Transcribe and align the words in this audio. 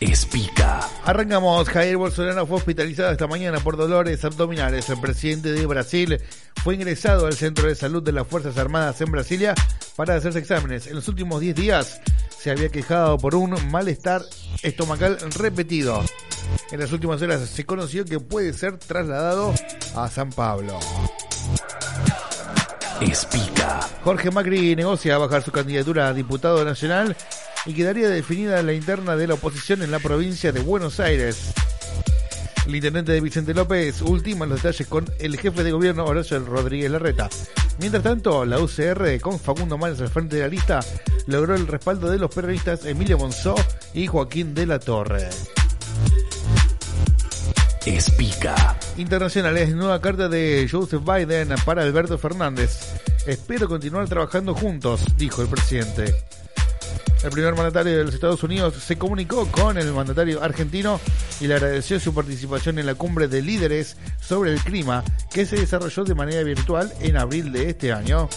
Espica. 0.00 0.80
Arrancamos. 1.04 1.68
Jair 1.68 1.96
Bolsonaro 1.96 2.46
fue 2.46 2.58
hospitalizado 2.58 3.10
esta 3.10 3.26
mañana 3.26 3.58
por 3.58 3.76
dolores 3.76 4.24
abdominales. 4.24 4.88
El 4.90 5.00
presidente 5.00 5.52
de 5.52 5.66
Brasil 5.66 6.20
fue 6.62 6.76
ingresado 6.76 7.26
al 7.26 7.34
centro 7.34 7.66
de 7.66 7.74
salud 7.74 8.02
de 8.02 8.12
las 8.12 8.26
Fuerzas 8.26 8.56
Armadas 8.58 9.00
en 9.00 9.10
Brasilia 9.10 9.54
para 9.96 10.14
hacerse 10.14 10.38
exámenes. 10.38 10.86
En 10.86 10.94
los 10.94 11.08
últimos 11.08 11.40
10 11.40 11.56
días 11.56 12.00
se 12.38 12.52
había 12.52 12.68
quejado 12.68 13.18
por 13.18 13.34
un 13.34 13.56
malestar 13.70 14.22
estomacal 14.62 15.18
repetido. 15.36 16.04
En 16.70 16.78
las 16.78 16.92
últimas 16.92 17.20
horas 17.20 17.48
se 17.48 17.66
conoció 17.66 18.04
que 18.04 18.20
puede 18.20 18.52
ser 18.52 18.78
trasladado 18.78 19.52
a 19.96 20.08
San 20.08 20.30
Pablo. 20.30 20.78
Espica. 23.00 23.80
Jorge 24.04 24.30
Macri 24.30 24.76
negocia 24.76 25.18
bajar 25.18 25.42
su 25.42 25.50
candidatura 25.50 26.08
a 26.08 26.12
diputado 26.12 26.64
nacional 26.64 27.16
y 27.66 27.74
quedaría 27.74 28.08
definida 28.08 28.62
la 28.62 28.72
interna 28.72 29.16
de 29.16 29.26
la 29.26 29.34
oposición 29.34 29.82
en 29.82 29.90
la 29.90 29.98
provincia 29.98 30.52
de 30.52 30.60
Buenos 30.60 31.00
Aires. 31.00 31.52
El 32.66 32.74
intendente 32.74 33.12
de 33.12 33.20
Vicente 33.20 33.54
López 33.54 34.02
ultima 34.02 34.44
los 34.46 34.62
detalles 34.62 34.86
con 34.86 35.10
el 35.18 35.38
jefe 35.38 35.64
de 35.64 35.72
gobierno 35.72 36.04
Horacio 36.04 36.38
Rodríguez 36.40 36.90
Larreta. 36.90 37.30
Mientras 37.78 38.02
tanto, 38.02 38.44
la 38.44 38.58
UCR, 38.58 39.20
con 39.20 39.38
Facundo 39.38 39.78
Manes 39.78 40.00
al 40.00 40.08
frente 40.08 40.36
de 40.36 40.42
la 40.42 40.48
lista, 40.48 40.80
logró 41.26 41.54
el 41.54 41.66
respaldo 41.66 42.10
de 42.10 42.18
los 42.18 42.34
peronistas 42.34 42.84
Emilio 42.84 43.18
Monzó 43.18 43.54
y 43.94 44.06
Joaquín 44.06 44.54
de 44.54 44.66
la 44.66 44.78
Torre. 44.78 45.28
Espica. 47.86 48.76
Internacionales, 48.98 49.74
nueva 49.74 50.00
carta 50.00 50.28
de 50.28 50.68
Joseph 50.70 51.02
Biden 51.02 51.54
para 51.64 51.82
Alberto 51.82 52.18
Fernández. 52.18 52.80
Espero 53.26 53.66
continuar 53.66 54.08
trabajando 54.08 54.54
juntos, 54.54 55.02
dijo 55.16 55.40
el 55.40 55.48
presidente. 55.48 56.14
El 57.24 57.30
primer 57.30 57.54
mandatario 57.54 57.98
de 57.98 58.04
los 58.04 58.14
Estados 58.14 58.42
Unidos 58.44 58.74
se 58.74 58.96
comunicó 58.96 59.46
con 59.48 59.76
el 59.76 59.92
mandatario 59.92 60.42
argentino 60.42 61.00
y 61.40 61.48
le 61.48 61.54
agradeció 61.54 61.98
su 61.98 62.14
participación 62.14 62.78
en 62.78 62.86
la 62.86 62.94
cumbre 62.94 63.26
de 63.26 63.42
líderes 63.42 63.96
sobre 64.20 64.52
el 64.52 64.60
clima 64.60 65.02
que 65.32 65.44
se 65.44 65.56
desarrolló 65.56 66.04
de 66.04 66.14
manera 66.14 66.42
virtual 66.44 66.92
en 67.00 67.16
abril 67.16 67.52
de 67.52 67.70
este 67.70 67.92
año. 67.92 68.28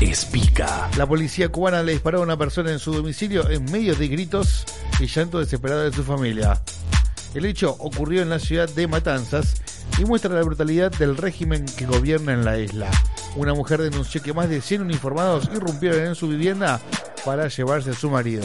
Espica. 0.00 0.90
La 0.96 1.06
policía 1.06 1.48
cubana 1.50 1.82
le 1.82 1.92
disparó 1.92 2.18
a 2.18 2.22
una 2.22 2.36
persona 2.36 2.72
en 2.72 2.80
su 2.80 2.92
domicilio 2.92 3.48
en 3.48 3.64
medio 3.70 3.94
de 3.94 4.08
gritos 4.08 4.64
y 4.98 5.06
llanto 5.06 5.38
desesperado 5.38 5.84
de 5.84 5.92
su 5.92 6.02
familia. 6.02 6.60
El 7.34 7.44
hecho 7.44 7.76
ocurrió 7.78 8.22
en 8.22 8.28
la 8.28 8.38
ciudad 8.40 8.68
de 8.68 8.88
Matanzas 8.88 9.54
y 9.98 10.04
muestra 10.04 10.34
la 10.34 10.42
brutalidad 10.42 10.90
del 10.92 11.16
régimen 11.16 11.64
que 11.64 11.86
gobierna 11.86 12.32
en 12.32 12.44
la 12.44 12.58
isla. 12.58 12.90
Una 13.36 13.54
mujer 13.54 13.82
denunció 13.82 14.22
que 14.22 14.32
más 14.32 14.48
de 14.48 14.60
100 14.60 14.82
uniformados 14.82 15.48
irrumpieron 15.52 16.06
en 16.06 16.14
su 16.14 16.28
vivienda 16.28 16.80
para 17.24 17.48
llevarse 17.48 17.90
a 17.90 17.94
su 17.94 18.10
marido. 18.10 18.44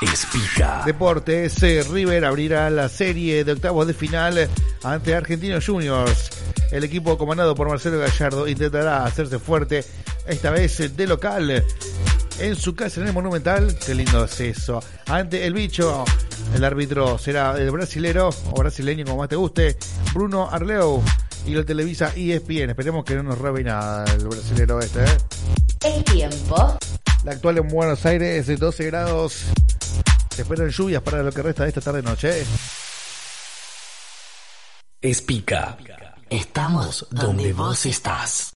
Espica. 0.00 0.82
Deportes, 0.84 1.60
River 1.90 2.24
abrirá 2.24 2.70
la 2.70 2.88
serie 2.88 3.42
de 3.44 3.52
octavos 3.52 3.86
de 3.86 3.94
final 3.94 4.48
ante 4.84 5.14
Argentinos 5.14 5.66
Juniors. 5.66 6.30
El 6.70 6.84
equipo 6.84 7.18
comandado 7.18 7.54
por 7.54 7.68
Marcelo 7.68 7.98
Gallardo 7.98 8.46
intentará 8.46 9.04
hacerse 9.04 9.38
fuerte, 9.38 9.84
esta 10.26 10.50
vez 10.50 10.96
de 10.96 11.06
local, 11.06 11.64
en 12.38 12.56
su 12.56 12.74
casa 12.76 13.00
en 13.00 13.08
el 13.08 13.12
Monumental. 13.12 13.76
Qué 13.84 13.94
lindo 13.94 14.24
es 14.24 14.40
eso. 14.40 14.80
Ante 15.06 15.46
el 15.46 15.54
bicho, 15.54 16.04
el 16.54 16.62
árbitro 16.62 17.18
será 17.18 17.58
el 17.58 17.70
brasilero 17.70 18.28
o 18.52 18.58
brasileño 18.58 19.04
como 19.04 19.18
más 19.18 19.28
te 19.28 19.36
guste, 19.36 19.78
Bruno 20.12 20.48
Arleu. 20.48 21.02
Y 21.46 21.52
lo 21.52 21.64
televisa 21.64 22.12
ESPN. 22.14 22.70
Esperemos 22.70 23.04
que 23.04 23.14
no 23.14 23.22
nos 23.22 23.38
robe 23.38 23.64
nada 23.64 24.04
el 24.12 24.26
brasilero 24.26 24.80
este. 24.80 25.04
¿eh? 25.04 25.18
El 25.84 26.04
tiempo. 26.04 26.78
La 27.24 27.32
actual 27.32 27.58
en 27.58 27.68
Buenos 27.68 28.04
Aires 28.06 28.40
es 28.40 28.46
de 28.46 28.56
12 28.56 28.86
grados. 28.86 29.44
Se 30.34 30.42
esperan 30.42 30.68
lluvias 30.68 31.02
para 31.02 31.22
lo 31.22 31.32
que 31.32 31.42
resta 31.42 31.64
de 31.64 31.70
esta 31.70 31.80
tarde-noche. 31.80 32.44
Espica. 35.00 35.76
Estamos 36.30 37.06
donde 37.10 37.52
vos 37.52 37.86
estás. 37.86 38.46